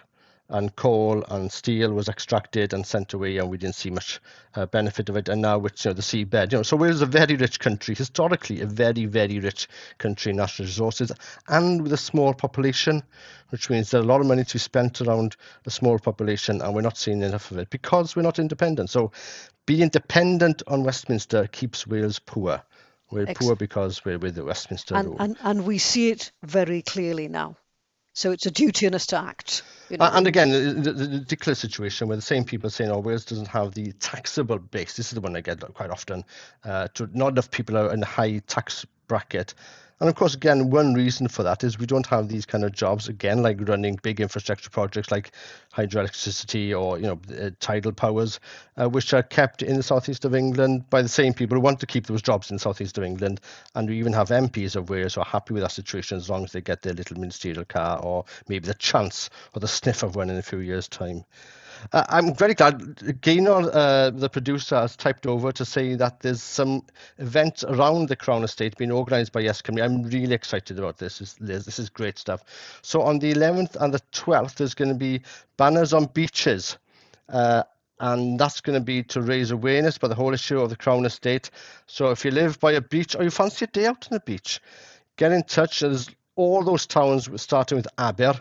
and 0.50 0.76
coal 0.76 1.24
and 1.30 1.52
steel 1.52 1.94
was 1.94 2.10
extracted 2.10 2.74
and 2.74 2.86
sent 2.86 3.14
away, 3.14 3.38
and 3.38 3.50
we 3.50 3.58
didn't 3.58 3.76
see 3.76 3.90
much 3.90 4.20
uh, 4.56 4.66
benefit 4.66 5.10
of 5.10 5.16
it. 5.16 5.30
And 5.30 5.42
now 5.42 5.58
with 5.60 5.86
you 5.86 5.90
know, 5.90 5.94
the 5.94 6.02
seabed, 6.02 6.52
you 6.52 6.58
know, 6.58 6.64
so 6.64 6.76
Wales 6.76 6.96
is 6.96 7.02
a 7.02 7.06
very 7.06 7.36
rich 7.36 7.60
country, 7.60 7.96
historically 7.96 8.62
a 8.62 8.66
very 8.66 9.06
very 9.06 9.40
rich 9.40 9.68
country 9.98 10.32
in 10.32 10.38
natural 10.38 10.66
resources, 10.66 11.12
and 11.48 11.82
with 11.82 11.94
a 11.94 11.98
small 11.98 12.34
population, 12.34 13.04
which 13.50 13.70
means 13.70 13.92
there's 13.92 14.04
a 14.04 14.08
lot 14.08 14.22
of 14.22 14.28
money 14.28 14.44
to 14.44 14.54
be 14.54 14.60
spent 14.60 15.02
around 15.02 15.36
a 15.66 15.72
small 15.72 16.00
population, 16.00 16.62
and 16.62 16.74
we're 16.74 16.82
not 16.82 16.98
seeing 16.98 17.22
enough 17.22 17.52
of 17.52 17.58
it 17.58 17.70
because 17.70 18.16
we're 18.16 18.24
not 18.24 18.40
independent. 18.40 18.90
So, 18.90 19.12
being 19.66 19.90
dependent 19.90 20.64
on 20.68 20.84
Westminster 20.84 21.48
keeps 21.48 21.86
Wales 21.86 22.20
poor. 22.20 22.62
We're 23.12 23.28
Excellent. 23.28 23.40
poor 23.40 23.56
because 23.56 24.04
we're 24.06 24.18
with 24.18 24.36
the 24.36 24.44
Westminster 24.44 24.96
and. 24.96 25.16
And, 25.20 25.38
and 25.42 25.66
we 25.66 25.78
see 25.78 26.10
it 26.10 26.32
very 26.44 26.82
clearly 26.82 27.28
now. 27.28 27.58
So 28.14 28.32
it's 28.32 28.46
a 28.46 28.52
duty 28.52 28.86
on 28.88 28.96
us 28.96 29.08
to 29.08 29.18
act. 29.18 29.64
You 29.90 29.98
know? 29.98 30.10
And 30.14 30.28
again, 30.28 30.50
the, 30.50 30.94
the, 30.94 31.10
ridiculous 31.20 31.60
situation 31.60 32.08
where 32.08 32.16
the 32.18 32.22
same 32.22 32.44
people 32.44 32.70
saying, 32.70 32.92
"Oh, 32.92 33.00
Wales 33.00 33.26
doesn't 33.26 33.48
have 33.48 33.74
the 33.74 33.92
taxable 33.94 34.60
base." 34.60 34.96
This 34.96 35.08
is 35.08 35.14
the 35.14 35.22
one 35.22 35.36
I 35.36 35.42
get 35.42 35.62
quite 35.74 35.90
often. 35.90 36.24
Uh, 36.64 36.88
to 36.94 37.10
not 37.14 37.30
enough 37.30 37.50
people 37.50 37.78
are 37.78 37.92
in 37.94 38.04
a 38.04 38.06
high 38.06 38.40
tax 38.48 38.86
bracket, 39.08 39.54
And 40.00 40.08
of 40.08 40.16
course, 40.16 40.34
again, 40.34 40.70
one 40.70 40.94
reason 40.94 41.28
for 41.28 41.44
that 41.44 41.62
is 41.62 41.78
we 41.78 41.86
don't 41.86 42.08
have 42.08 42.30
these 42.30 42.46
kind 42.46 42.64
of 42.64 42.72
jobs 42.72 43.10
again, 43.10 43.44
like 43.44 43.68
running 43.68 44.00
big 44.02 44.22
infrastructure 44.22 44.70
projects 44.70 45.12
like 45.12 45.32
hydroelectricity 45.74 46.80
or 46.80 46.98
you 46.98 47.08
know 47.08 47.20
uh, 47.38 47.50
tidal 47.60 47.92
powers, 47.92 48.40
uh, 48.78 48.88
which 48.88 49.14
are 49.14 49.24
kept 49.24 49.62
in 49.62 49.76
the 49.76 49.84
southeast 49.84 50.24
of 50.24 50.34
England 50.34 50.90
by 50.90 51.02
the 51.02 51.10
same 51.10 51.34
people 51.34 51.56
who 51.56 51.62
want 51.62 51.82
to 51.82 51.86
keep 51.86 52.08
those 52.08 52.22
jobs 52.22 52.50
in 52.50 52.56
the 52.56 52.62
southeast 52.62 52.98
of 52.98 53.04
England. 53.04 53.42
And 53.76 53.90
we 53.90 54.00
even 54.00 54.14
have 54.14 54.30
MPs 54.30 54.78
of 54.78 54.90
Wales 54.90 55.16
who 55.16 55.22
are 55.22 55.26
happy 55.26 55.54
with 55.54 55.64
that 55.64 55.72
situation 55.72 56.18
as 56.18 56.30
long 56.30 56.46
as 56.46 56.54
they 56.54 56.62
get 56.62 56.82
their 56.82 56.94
little 56.94 57.20
ministerial 57.20 57.66
car 57.66 58.00
or 58.00 58.24
maybe 58.48 58.68
the 58.68 58.76
chance 58.76 59.30
or 59.54 59.60
the 59.60 59.68
sniff 59.68 60.02
of 60.04 60.16
one 60.16 60.30
in 60.30 60.38
a 60.38 60.42
few 60.42 60.60
years' 60.60 60.88
time. 60.88 61.26
Uh, 61.94 62.06
I'm 62.10 62.34
very 62.36 62.54
glad 62.54 63.22
Gaynor, 63.22 63.70
uh, 63.74 64.10
the 64.12 64.30
producer, 64.30 64.76
has 64.76 64.96
typed 64.96 65.26
over 65.26 65.52
to 65.52 65.66
say 65.66 65.96
that 65.96 66.20
there's 66.20 66.42
some 66.42 66.84
event 67.18 67.64
around 67.68 68.10
the 68.10 68.16
Crown 68.16 68.44
Estate 68.44 68.78
being 68.78 68.92
organised 68.92 69.32
by 69.32 69.42
Yes 69.42 69.62
Cymru. 69.62 69.84
I'm 69.84 70.04
really 70.04 70.36
excited 70.36 70.78
about 70.78 70.98
this. 70.98 71.20
This, 71.20 71.66
this 71.66 71.80
is 71.80 71.90
great 71.90 72.18
stuff. 72.18 72.44
So 72.82 73.02
on 73.02 73.20
the 73.20 73.34
11th 73.34 73.76
and 73.78 73.94
the 73.94 74.02
12th, 74.12 74.56
there's 74.56 74.74
going 74.74 74.90
to 74.90 74.96
be 74.96 75.22
banners 75.58 75.94
on 75.94 76.06
beaches. 76.06 76.78
Uh, 77.28 77.64
and 78.00 78.40
that's 78.40 78.62
going 78.62 78.80
to 78.80 78.84
be 78.84 79.04
to 79.04 79.22
raise 79.22 79.52
awareness 79.52 79.98
by 79.98 80.08
the 80.08 80.16
whole 80.16 80.34
issue 80.34 80.60
of 80.60 80.70
the 80.70 80.76
Crown 80.76 81.06
Estate. 81.06 81.50
So 81.86 82.12
if 82.12 82.24
you 82.24 82.32
live 82.32 82.60
by 82.60 82.74
a 82.74 82.82
beach 82.82 83.16
or 83.16 83.24
you 83.24 83.30
fancy 83.30 83.66
a 83.66 83.68
day 83.68 83.86
out 83.86 84.08
on 84.10 84.16
the 84.16 84.22
beach, 84.22 84.62
get 85.18 85.32
in 85.32 85.44
touch. 85.44 85.82
There's 85.82 86.10
all 86.36 86.64
those 86.64 86.86
towns 86.88 87.30
starting 87.42 87.76
with 87.78 87.88
Aber 87.98 88.40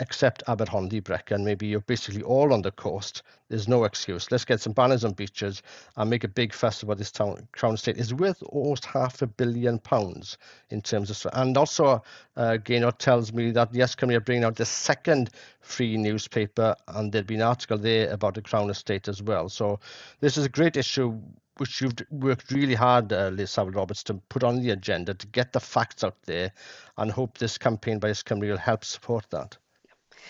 except 0.00 0.44
Aberhonddu, 0.46 1.02
Brecon. 1.02 1.44
Maybe 1.44 1.66
you're 1.66 1.80
basically 1.80 2.22
all 2.22 2.52
on 2.52 2.62
the 2.62 2.70
coast. 2.70 3.22
There's 3.48 3.68
no 3.68 3.84
excuse. 3.84 4.30
Let's 4.30 4.44
get 4.44 4.60
some 4.60 4.74
banners 4.74 5.04
on 5.04 5.12
beaches 5.12 5.62
and 5.96 6.10
make 6.10 6.24
a 6.24 6.28
big 6.28 6.52
fuss 6.52 6.82
about 6.82 6.98
this 6.98 7.10
town. 7.10 7.48
Crown 7.52 7.74
Estate 7.74 7.96
is 7.96 8.12
worth 8.12 8.42
almost 8.42 8.84
half 8.84 9.22
a 9.22 9.26
billion 9.26 9.78
pounds 9.78 10.36
in 10.70 10.82
terms 10.82 11.10
of. 11.10 11.32
And 11.32 11.56
also, 11.56 12.02
uh, 12.36 12.58
Gaynor 12.58 12.92
tells 12.92 13.32
me 13.32 13.50
that 13.52 13.74
Yes 13.74 13.94
Cymru 13.94 14.16
are 14.16 14.20
bringing 14.20 14.44
out 14.44 14.56
the 14.56 14.66
second 14.66 15.30
free 15.60 15.96
newspaper, 15.96 16.74
and 16.88 17.10
there'll 17.10 17.26
be 17.26 17.36
an 17.36 17.42
article 17.42 17.78
there 17.78 18.10
about 18.12 18.34
the 18.34 18.42
Crown 18.42 18.68
Estate 18.68 19.08
as 19.08 19.22
well. 19.22 19.48
So 19.48 19.80
this 20.20 20.36
is 20.36 20.44
a 20.44 20.50
great 20.50 20.76
issue 20.76 21.18
which 21.56 21.80
you've 21.80 21.94
worked 22.10 22.50
really 22.50 22.74
hard, 22.74 23.10
uh, 23.14 23.28
Liz 23.28 23.50
Saville 23.50 23.72
Roberts, 23.72 24.02
to 24.02 24.14
put 24.28 24.44
on 24.44 24.60
the 24.60 24.70
agenda 24.70 25.14
to 25.14 25.26
get 25.28 25.54
the 25.54 25.60
facts 25.60 26.04
out 26.04 26.20
there, 26.26 26.52
and 26.98 27.10
hope 27.10 27.38
this 27.38 27.56
campaign 27.56 27.98
by 27.98 28.08
Yes 28.08 28.22
will 28.30 28.58
help 28.58 28.84
support 28.84 29.24
that 29.30 29.56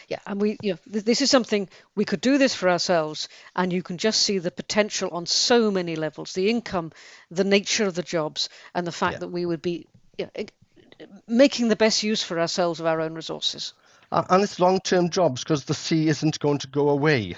yeah, 0.09 0.19
and 0.27 0.41
we, 0.41 0.57
you 0.63 0.73
know, 0.73 0.79
th- 0.93 1.05
this 1.05 1.23
is 1.23 1.31
something 1.31 1.69
we 1.95 2.05
could 2.05 2.21
do 2.21 2.39
this 2.39 2.55
for 2.55 2.69
ourselves, 2.69 3.29
and 3.55 3.73
you 3.73 3.83
can 3.83 3.99
just 3.99 4.23
see 4.23 4.39
the 4.39 4.51
potential 4.51 5.11
on 5.13 5.27
so 5.27 5.71
many 5.71 5.97
levels: 5.97 6.33
the 6.33 6.51
income, 6.51 6.93
the 7.31 7.45
nature 7.45 7.87
of 7.87 7.95
the 7.95 8.03
jobs, 8.03 8.49
and 8.75 8.87
the 8.87 8.93
fact 8.93 9.15
yeah. 9.15 9.19
that 9.21 9.29
we 9.29 9.47
would 9.47 9.63
be 9.63 9.87
you 10.19 10.27
know, 10.27 10.45
making 11.29 11.69
the 11.69 11.77
best 11.77 12.03
use 12.03 12.23
for 12.23 12.39
ourselves 12.41 12.81
of 12.81 12.87
our 12.87 13.01
own 13.01 13.15
resources 13.15 13.73
and 14.13 14.43
it's 14.43 14.61
long-term 14.61 15.11
jobs 15.11 15.43
because 15.43 15.65
the 15.65 15.75
sea 15.75 16.09
isn't 16.09 16.39
going 16.39 16.59
to 16.59 16.69
go 16.69 16.89
away, 16.91 17.35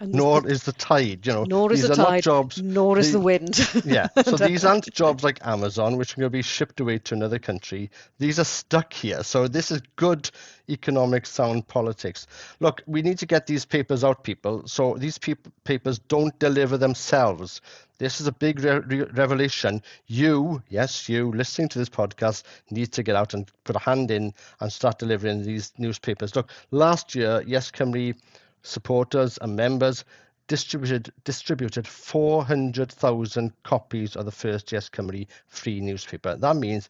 nor 0.00 0.40
the, 0.40 0.48
is 0.48 0.64
the 0.64 0.72
tide. 0.72 1.26
You 1.26 1.32
know, 1.32 1.44
nor 1.44 1.72
is 1.72 1.86
the 1.86 1.94
tide, 1.94 2.22
jobs. 2.22 2.60
Nor 2.62 2.98
is 2.98 3.12
the, 3.12 3.18
the 3.18 3.24
wind. 3.24 3.68
yeah, 3.84 4.08
so 4.22 4.36
these 4.36 4.64
aren't 4.64 4.92
jobs 4.92 5.24
like 5.24 5.44
Amazon, 5.46 5.96
which 5.96 6.12
are 6.12 6.16
going 6.16 6.26
to 6.26 6.30
be 6.30 6.42
shipped 6.42 6.80
away 6.80 6.98
to 6.98 7.14
another 7.14 7.38
country. 7.38 7.90
These 8.18 8.38
are 8.38 8.44
stuck 8.44 8.92
here. 8.92 9.22
So 9.22 9.48
this 9.48 9.70
is 9.70 9.82
good 9.96 10.30
economic 10.68 11.26
sound 11.26 11.66
politics. 11.68 12.26
Look, 12.60 12.82
we 12.86 13.02
need 13.02 13.18
to 13.18 13.26
get 13.26 13.46
these 13.46 13.64
papers 13.64 14.04
out, 14.04 14.24
people. 14.24 14.66
So 14.66 14.94
these 14.94 15.18
pe- 15.18 15.34
papers 15.64 15.98
don't 15.98 16.36
deliver 16.38 16.78
themselves. 16.78 17.60
This 17.98 18.20
is 18.20 18.26
a 18.26 18.32
big 18.32 18.60
re- 18.60 18.80
re- 18.80 19.10
revelation. 19.12 19.82
You, 20.06 20.62
yes, 20.68 21.08
you 21.08 21.30
listening 21.32 21.68
to 21.70 21.78
this 21.78 21.88
podcast, 21.88 22.42
need 22.70 22.92
to 22.92 23.02
get 23.02 23.16
out 23.16 23.34
and 23.34 23.50
put 23.64 23.76
a 23.76 23.80
hand 23.80 24.10
in 24.10 24.34
and 24.60 24.72
start 24.72 24.98
delivering 24.98 25.42
these 25.42 25.72
newspapers. 25.78 26.34
Look, 26.34 26.50
last 26.70 27.14
year, 27.14 27.42
Yes 27.46 27.70
Cymru 27.70 28.14
supporters 28.62 29.38
and 29.40 29.56
members 29.56 30.04
distributed 30.48 31.12
distributed 31.24 31.86
400,000 31.86 33.52
copies 33.62 34.16
of 34.16 34.24
the 34.24 34.32
first 34.32 34.72
Yes 34.72 34.88
Cymru 34.88 35.26
free 35.46 35.80
newspaper. 35.80 36.36
That 36.36 36.56
means 36.56 36.88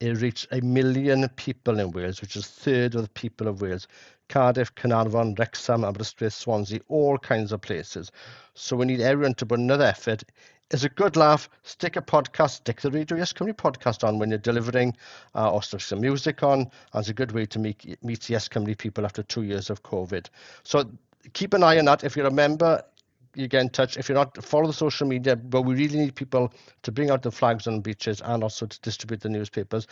it 0.00 0.20
reached 0.20 0.48
a 0.50 0.60
million 0.60 1.28
people 1.30 1.78
in 1.80 1.90
Wales, 1.92 2.20
which 2.20 2.36
is 2.36 2.46
third 2.46 2.94
of 2.94 3.02
the 3.02 3.08
people 3.10 3.48
of 3.48 3.60
Wales. 3.60 3.86
Cardiff, 4.28 4.74
Carnarvon, 4.74 5.34
Wrexham, 5.38 5.84
Aberystwyth, 5.84 6.32
Swansea, 6.32 6.80
all 6.88 7.18
kinds 7.18 7.52
of 7.52 7.60
places. 7.60 8.10
So 8.54 8.76
we 8.76 8.86
need 8.86 9.00
everyone 9.00 9.34
to 9.34 9.46
put 9.46 9.58
another 9.58 9.84
effort 9.84 10.24
is 10.70 10.84
a 10.84 10.88
good 10.88 11.16
laugh. 11.16 11.48
Stick 11.62 11.96
a 11.96 12.02
podcast, 12.02 12.50
stick 12.50 12.80
the 12.80 12.90
Radio 12.90 13.16
Yes 13.16 13.32
Cymru 13.32 13.54
podcast 13.54 14.06
on 14.06 14.18
when 14.18 14.30
you're 14.30 14.38
delivering, 14.38 14.96
uh, 15.34 15.50
or 15.50 15.62
stick 15.62 15.80
some 15.80 16.00
music 16.00 16.42
on. 16.42 16.70
That's 16.92 17.08
a 17.08 17.14
good 17.14 17.32
way 17.32 17.46
to 17.46 17.58
meet, 17.58 18.02
meet 18.02 18.28
Yes 18.28 18.48
Cymru 18.48 18.76
people 18.76 19.04
after 19.04 19.22
two 19.22 19.42
years 19.42 19.70
of 19.70 19.82
COVID. 19.82 20.26
So 20.62 20.90
keep 21.32 21.54
an 21.54 21.62
eye 21.62 21.78
on 21.78 21.84
that. 21.86 22.04
If 22.04 22.16
you're 22.16 22.26
a 22.26 22.30
member, 22.30 22.82
you 23.34 23.48
get 23.48 23.62
in 23.62 23.68
touch. 23.68 23.96
If 23.96 24.08
you're 24.08 24.16
not, 24.16 24.42
follow 24.44 24.66
the 24.66 24.72
social 24.72 25.06
media. 25.06 25.36
But 25.36 25.62
we 25.62 25.74
really 25.74 25.98
need 25.98 26.14
people 26.14 26.52
to 26.82 26.92
bring 26.92 27.10
out 27.10 27.22
the 27.22 27.30
flags 27.30 27.66
on 27.66 27.80
beaches 27.80 28.20
and 28.20 28.42
also 28.42 28.66
to 28.66 28.80
distribute 28.80 29.20
the 29.20 29.28
newspapers. 29.28 29.86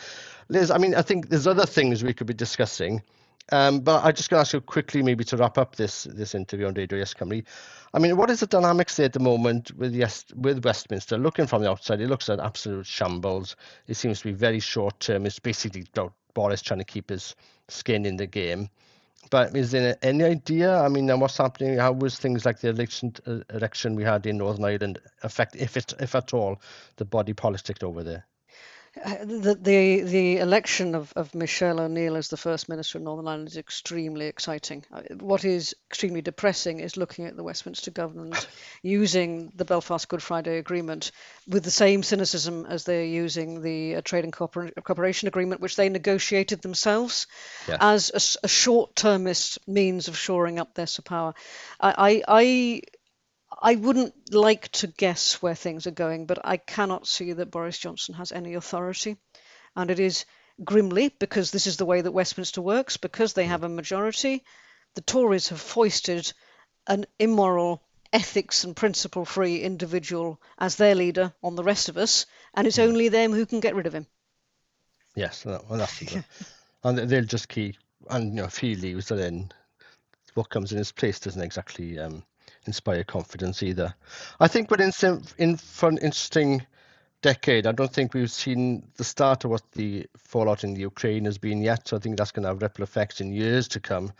Liz, 0.49 0.71
I 0.71 0.79
mean, 0.79 0.95
I 0.95 1.03
think 1.03 1.29
there's 1.29 1.47
other 1.47 1.67
things 1.67 2.03
we 2.03 2.15
could 2.15 2.27
be 2.27 2.35
discussing. 2.35 3.03
Um, 3.51 3.81
but 3.81 4.05
I 4.05 4.13
just 4.13 4.31
going 4.31 4.39
to 4.39 4.43
ask 4.43 4.53
you 4.53 4.61
quickly, 4.61 5.03
maybe 5.03 5.25
to 5.25 5.37
wrap 5.37 5.59
up 5.59 5.75
this 5.77 6.05
this 6.05 6.35
interview 6.35 6.67
on 6.67 6.75
Radio 6.75 6.99
Yes. 6.99 7.15
I 7.21 7.99
mean, 7.99 8.17
what 8.17 8.31
is 8.31 8.41
the 8.41 8.47
dynamics 8.47 8.97
there 8.97 9.07
at 9.07 9.13
the 9.13 9.21
moment 9.21 9.73
with 9.77 9.95
yes 9.95 10.25
with 10.37 10.65
Westminster? 10.65 11.19
Looking 11.19 11.47
from 11.47 11.63
the 11.63 11.71
outside, 11.71 12.01
it 12.01 12.09
looks 12.09 12.29
like 12.29 12.39
absolute 12.39 12.87
shambles. 12.87 13.57
It 13.89 13.95
seems 13.95 14.21
to 14.21 14.25
be 14.27 14.33
very 14.33 14.61
short 14.61 15.01
term. 15.01 15.27
It's 15.27 15.39
basically 15.39 15.85
Boris 16.35 16.63
trying 16.63 16.79
to 16.79 16.85
keep 16.85 17.11
his 17.11 17.35
skin 17.69 18.07
in 18.07 18.17
the 18.17 18.27
game. 18.27 18.69
But 19.31 19.57
is 19.57 19.71
there 19.71 19.97
any 20.03 20.25
idea? 20.25 20.79
I 20.79 20.89
mean, 20.89 21.09
what's 21.19 21.39
happening? 21.39 21.79
How 21.79 21.93
was 21.93 22.19
things 22.19 22.45
like 22.45 22.61
the 22.61 22.69
election 22.69 23.15
uh, 23.27 23.41
election 23.51 23.95
we 23.97 24.05
had 24.05 24.27
in 24.27 24.39
Northern 24.39 24.65
Ireland 24.65 24.99
affect, 25.23 25.57
if 25.57 25.77
it 25.77 25.95
if 26.01 26.15
at 26.15 26.35
all, 26.35 26.61
the 26.97 27.05
body 27.05 27.33
politic 27.33 27.83
over 27.83 28.03
there? 28.03 28.27
The, 28.95 29.59
the 29.59 30.03
the 30.03 30.37
election 30.37 30.95
of, 30.95 31.13
of 31.17 31.35
Michelle 31.35 31.81
O'Neill 31.81 32.17
as 32.17 32.29
the 32.29 32.37
first 32.37 32.69
minister 32.69 32.99
of 32.99 33.05
Northern 33.05 33.27
Ireland 33.27 33.49
is 33.49 33.57
extremely 33.57 34.27
exciting. 34.27 34.85
Uh, 34.93 35.03
what 35.19 35.47
is 35.47 35.75
extremely 35.91 36.21
depressing 36.21 36.81
is 36.81 36.99
looking 36.99 37.25
at 37.25 37.35
the 37.35 37.43
Westminster 37.43 37.91
government 37.91 38.47
using 38.83 39.51
the 39.57 39.65
Belfast 39.65 40.07
Good 40.09 40.23
Friday 40.23 40.59
Agreement 40.59 41.11
with 41.49 41.65
the 41.65 41.71
same 41.71 42.03
cynicism 42.03 42.67
as 42.67 42.85
they're 42.85 43.05
using 43.05 43.63
the 43.63 43.97
uh, 43.97 44.01
Trade 44.03 44.25
and 44.25 44.33
Cooper- 44.33 44.73
Cooperation 44.85 45.27
Agreement, 45.27 45.63
which 45.63 45.77
they 45.77 45.89
negotiated 45.89 46.61
themselves 46.61 47.27
yeah. 47.67 47.79
as 47.81 48.11
a, 48.43 48.45
a 48.45 48.49
short-termist 48.49 49.67
means 49.67 50.09
of 50.09 50.19
shoring 50.19 50.59
up 50.59 50.75
their 50.75 50.87
power. 51.05 51.35
I, 51.81 51.95
I, 51.97 52.23
I 52.29 52.83
I 53.63 53.77
wouldn't 53.77 54.35
like 54.35 54.69
to 54.73 54.89
guess 54.89 55.41
where 55.41 55.55
things 55.55 55.87
are 55.87 55.93
going, 55.93 56.27
but 56.27 56.45
I 56.45 56.57
cannot 56.57 57.07
see 57.07 57.33
that 57.33 57.53
Boris 57.53 57.79
Johnson 57.79 58.17
has 58.17 58.33
any 58.33 58.55
authority. 58.55 59.19
And 59.77 59.89
it 59.89 60.01
is 60.01 60.25
grimly, 60.65 61.11
because 61.11 61.53
this 61.53 61.69
is 61.69 61.77
the 61.77 61.87
way 61.87 62.01
that 62.01 62.11
Westminster 62.11 62.61
works, 62.61 62.97
because 62.97 63.33
they 63.33 63.45
have 63.45 63.63
a 63.63 63.69
majority, 63.69 64.45
the 64.95 65.01
Tories 65.01 65.49
have 65.49 65.61
foisted 65.61 66.33
an 66.89 67.07
immoral, 67.21 67.83
ethics 68.13 68.65
and 68.65 68.77
principle 68.77 69.25
free 69.25 69.63
individual 69.63 70.41
as 70.59 70.77
their 70.77 70.95
leader 70.95 71.33
on 71.43 71.55
the 71.57 71.65
rest 71.65 71.89
of 71.89 71.97
us, 71.97 72.27
and 72.55 72.67
it's 72.67 72.81
only 72.81 73.09
them 73.09 73.33
who 73.33 73.47
can 73.47 73.61
get 73.61 73.75
rid 73.75 73.87
of 73.87 73.95
him. 73.95 74.07
Yes, 75.15 75.45
well, 75.45 75.65
that's 75.71 76.03
and 76.85 76.99
they'll 76.99 77.25
just 77.25 77.49
keep, 77.49 77.77
and 78.11 78.31
you 78.31 78.35
know, 78.35 78.45
if 78.45 78.59
he 78.59 78.75
leaves, 78.75 79.09
then 79.09 79.53
what 80.35 80.51
comes 80.51 80.73
in 80.73 80.79
his 80.79 80.93
place 80.93 81.21
doesn't 81.21 81.41
exactly 81.41 81.99
um, 81.99 82.25
inspire 82.67 83.05
confidence 83.05 83.63
either. 83.63 83.95
I 84.41 84.49
think 84.49 84.71
we're 84.71 84.83
in, 84.83 84.93
in 85.39 85.57
for 85.57 85.89
an 85.89 85.99
interesting 85.99 86.67
decade. 87.23 87.67
I 87.67 87.73
don't 87.73 87.93
think 87.93 88.15
we've 88.15 88.31
seen 88.31 88.85
the 88.97 89.05
start 89.05 89.45
of 89.45 89.51
what 89.51 89.71
the 89.73 90.07
fallout 90.17 90.65
in 90.65 90.75
the 90.75 90.81
Ukraine 90.81 91.25
has 91.25 91.39
been 91.39 91.63
yet. 91.63 91.89
So 91.89 91.97
I 91.97 92.01
think 92.01 92.17
that's 92.17 92.33
going 92.33 92.43
to 92.43 92.49
have 92.49 92.63
ripple 92.63 92.85
effects 92.85 93.21
in 93.21 93.33
years 93.33 93.69
to 93.69 93.81
come. 93.81 94.13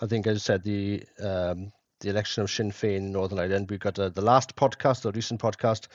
I 0.00 0.06
think, 0.06 0.26
as 0.26 0.36
I 0.36 0.40
said, 0.40 0.62
the 0.62 1.04
um, 1.20 1.72
the 2.00 2.10
election 2.10 2.42
of 2.44 2.50
Sinn 2.50 2.70
Féin 2.70 2.96
in 2.96 3.12
Northern 3.12 3.40
Ireland. 3.40 3.70
We've 3.70 3.80
got 3.80 3.98
uh, 3.98 4.08
the 4.08 4.22
last 4.22 4.54
podcast, 4.54 5.02
the 5.02 5.10
recent 5.12 5.40
podcast, 5.40 5.88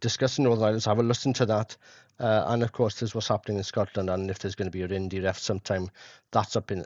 discussing 0.00 0.44
Northern 0.44 0.64
Ireland. 0.64 0.82
So 0.84 0.90
have 0.90 1.00
a 1.00 1.02
listen 1.02 1.32
to 1.34 1.46
that. 1.46 1.76
Uh, 2.20 2.44
and 2.48 2.62
of 2.62 2.72
course, 2.72 3.00
there's 3.00 3.14
what's 3.14 3.28
happening 3.28 3.58
in 3.58 3.64
Scotland, 3.64 4.10
and 4.10 4.30
if 4.30 4.38
there's 4.38 4.54
going 4.54 4.70
to 4.70 4.78
be 4.78 4.82
a 4.82 4.88
Rindy 4.88 5.24
ref 5.24 5.38
sometime, 5.38 5.88
that's 6.30 6.54
up 6.54 6.70
in 6.70 6.84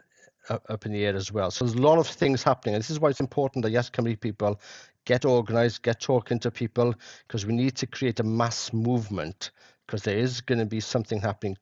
up 0.49 0.87
in 0.87 0.93
the 0.93 1.05
air 1.05 1.17
as 1.17 1.33
well. 1.33 1.51
So 1.51 1.65
there's 1.65 1.77
a 1.77 1.83
lot 1.83 1.99
of 1.99 2.07
things 2.07 2.43
happening. 2.43 2.75
And 2.75 2.83
this 2.83 2.91
is 2.91 3.01
why 3.01 3.11
it's 3.11 3.21
important 3.21 3.63
that 3.65 3.71
Yes 3.71 3.91
Cymru 3.91 4.19
people 4.21 4.61
get 5.05 5.25
organized, 5.25 5.83
get 5.83 6.01
talking 6.01 6.39
to 6.41 6.51
people, 6.51 6.95
because 7.27 7.47
we 7.47 7.55
need 7.55 7.77
to 7.77 7.87
create 7.87 8.21
a 8.21 8.25
mass 8.25 8.73
movement, 8.73 9.51
because 9.87 10.03
there 10.03 10.17
is 10.17 10.41
going 10.41 10.59
to 10.59 10.67
be 10.67 10.81
something 10.81 11.21
happening 11.21 11.57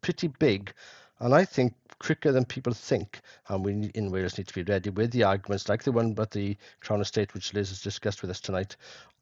pretty 0.00 0.28
big. 0.28 0.72
And 1.20 1.34
I 1.34 1.44
think 1.44 1.74
quicker 1.98 2.30
than 2.32 2.44
people 2.44 2.72
think. 2.72 3.20
And 3.48 3.64
we 3.64 3.90
in 3.94 4.10
Wales 4.10 4.38
need 4.38 4.46
to 4.48 4.54
be 4.54 4.62
ready 4.62 4.90
with 4.90 5.10
the 5.10 5.24
arguments 5.24 5.68
like 5.68 5.82
the 5.82 5.92
one 5.92 6.12
about 6.12 6.30
the 6.30 6.56
Crown 6.80 7.00
Estate, 7.00 7.34
which 7.34 7.52
Liz 7.54 7.70
has 7.70 7.82
discussed 7.82 8.22
with 8.22 8.30
us 8.30 8.40
tonight, 8.40 8.76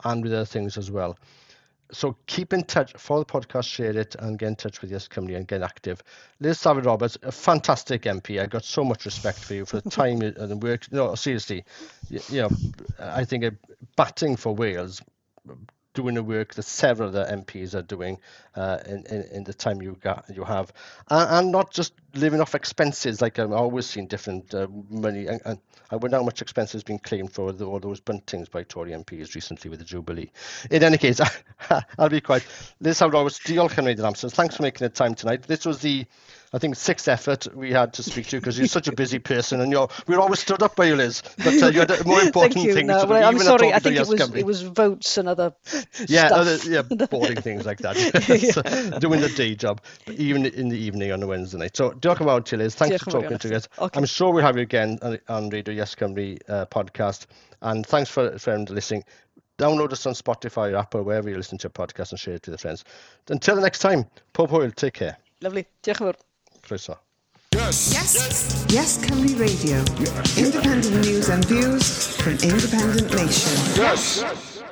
and 0.04 0.22
with 0.22 0.32
other 0.32 0.44
things 0.44 0.76
as 0.76 0.90
well. 0.90 1.18
So 1.92 2.16
keep 2.26 2.52
in 2.52 2.64
touch 2.64 2.92
for 2.96 3.18
the 3.18 3.24
podcast, 3.24 3.64
share 3.64 3.96
it, 3.96 4.16
and 4.18 4.38
get 4.38 4.48
in 4.48 4.56
touch 4.56 4.80
with 4.80 4.90
Yes 4.90 5.08
Cymru 5.08 5.36
and 5.36 5.46
get 5.46 5.62
active. 5.62 6.02
Liz 6.40 6.58
Saville 6.58 6.82
Roberts, 6.82 7.16
a 7.22 7.32
fantastic 7.32 8.02
MP. 8.02 8.40
I 8.40 8.46
got 8.46 8.64
so 8.64 8.84
much 8.84 9.04
respect 9.04 9.38
for 9.38 9.54
you 9.54 9.64
for 9.64 9.80
the 9.80 9.90
time 10.02 10.20
and 10.22 10.50
the 10.50 10.56
work. 10.56 10.90
No, 10.92 11.14
seriously, 11.14 11.64
you, 12.08 12.20
you 12.28 12.42
know, 12.42 12.50
I 12.98 13.24
think 13.24 13.44
batting 13.96 14.36
for 14.36 14.54
Wales 14.54 15.00
doing 15.94 16.14
the 16.14 16.22
work 16.22 16.54
that 16.54 16.62
several 16.62 17.08
of 17.08 17.14
the 17.14 17.24
MPs 17.24 17.74
are 17.74 17.82
doing 17.82 18.18
uh, 18.54 18.78
in, 18.86 19.04
in, 19.06 19.22
in 19.32 19.44
the 19.44 19.54
time 19.54 19.80
you 19.80 19.96
got 20.00 20.26
you 20.32 20.44
have, 20.44 20.72
and, 21.08 21.30
and 21.30 21.52
not 21.52 21.72
just 21.72 21.94
living 22.16 22.40
off 22.40 22.54
expenses 22.54 23.20
like 23.20 23.38
I've 23.38 23.52
always 23.52 23.86
seen 23.86 24.06
different 24.06 24.54
uh, 24.54 24.66
money. 24.90 25.26
And, 25.26 25.40
and, 25.44 25.58
I 25.88 25.94
wonder 25.94 26.16
how 26.16 26.24
much 26.24 26.42
expenses 26.42 26.82
been 26.82 26.98
claimed 26.98 27.32
for 27.32 27.52
the, 27.52 27.64
all 27.64 27.78
those 27.78 28.00
buntings 28.00 28.50
by 28.50 28.64
Tory 28.64 28.90
MPs 28.90 29.36
recently 29.36 29.70
with 29.70 29.78
the 29.78 29.84
Jubilee. 29.84 30.32
In 30.68 30.82
any 30.82 30.98
case, 30.98 31.20
I'll 31.98 32.08
be 32.08 32.20
quiet. 32.20 32.44
Liz 32.80 32.98
Howard 32.98 33.14
Roberts, 33.14 33.38
diolch 33.38 33.78
am 33.78 34.04
Amson. 34.04 34.30
Thanks 34.30 34.56
for 34.56 34.64
making 34.64 34.84
the 34.84 34.88
time 34.88 35.14
tonight. 35.14 35.44
This 35.44 35.64
was 35.64 35.78
the 35.78 36.04
I 36.52 36.58
think 36.58 36.76
sixth 36.76 37.08
effort 37.08 37.46
we 37.54 37.72
had 37.72 37.92
to 37.94 38.02
speak 38.02 38.28
to 38.28 38.36
you 38.36 38.40
because 38.40 38.56
you're 38.56 38.68
such 38.68 38.88
a 38.88 38.92
busy 38.92 39.18
person 39.18 39.60
and 39.60 39.72
you're 39.72 39.88
we're 40.06 40.20
always 40.20 40.38
stood 40.38 40.62
up 40.62 40.76
by 40.76 40.86
you, 40.86 40.96
Liz. 40.96 41.22
But 41.38 41.62
uh, 41.62 41.66
you 41.66 41.80
had 41.80 42.06
more 42.06 42.20
important 42.22 42.64
you. 42.64 42.72
things. 42.72 42.88
No, 42.88 43.02
to 43.02 43.06
do. 43.06 43.14
I'm 43.14 43.38
sorry. 43.38 43.72
I 43.72 43.78
think 43.78 43.96
it 43.96 44.08
was 44.08 44.34
it 44.34 44.46
was 44.46 44.62
votes 44.62 45.18
and 45.18 45.28
other 45.28 45.52
yeah, 46.08 46.28
other, 46.32 46.56
yeah, 46.64 46.82
boring 46.82 47.40
things 47.40 47.66
like 47.66 47.78
that. 47.78 47.96
so, 47.96 48.98
doing 48.98 49.20
the 49.20 49.28
day 49.28 49.54
job, 49.54 49.80
even 50.10 50.46
in 50.46 50.68
the 50.68 50.78
evening 50.78 51.12
on 51.12 51.22
a 51.22 51.26
Wednesday 51.26 51.58
night. 51.58 51.76
So, 51.76 51.92
talk 52.06 52.20
about 52.20 52.50
you, 52.52 52.58
Liz. 52.58 52.74
Thanks 52.74 53.02
for 53.02 53.10
talking 53.10 53.38
to 53.38 53.56
us. 53.56 53.68
Okay. 53.78 53.98
I'm 53.98 54.06
sure 54.06 54.32
we'll 54.32 54.44
have 54.44 54.56
you 54.56 54.62
again 54.62 54.98
on, 55.02 55.18
on 55.28 55.48
Radio 55.50 55.74
Yes 55.74 55.94
Cymru 55.94 56.38
uh, 56.48 56.66
podcast. 56.66 57.26
And 57.62 57.86
thanks 57.86 58.10
for, 58.10 58.38
for 58.38 58.58
listening. 58.58 59.04
Download 59.58 59.92
us 59.92 60.06
on 60.06 60.12
Spotify 60.12 60.72
or 60.72 60.76
Apple, 60.76 61.02
wherever 61.02 61.30
you 61.30 61.36
listen 61.36 61.58
to 61.58 61.64
your 61.64 61.70
podcast, 61.70 62.10
and 62.10 62.20
share 62.20 62.34
it 62.34 62.46
with 62.46 62.48
your 62.48 62.58
friends. 62.58 62.84
Until 63.28 63.56
the 63.56 63.62
next 63.62 63.78
time, 63.78 64.04
Pob 64.34 64.50
Hwyl, 64.50 64.74
take 64.74 64.94
care. 64.94 65.16
Lovely. 65.40 65.66
Diolch 65.82 66.00
yn 66.00 66.06
fawr. 66.06 66.16
Croeso. 66.62 66.98
Yes. 67.54 67.92
Yes. 67.92 68.66
Yes 68.68 68.98
Cymru 68.98 69.38
Radio. 69.38 69.82
Yes. 69.98 70.38
Independent 70.38 71.06
news 71.06 71.28
and 71.28 71.44
views 71.46 72.16
from 72.16 72.32
independent 72.32 73.14
nation. 73.14 73.52
Yes. 73.76 74.20
yes. 74.20 74.65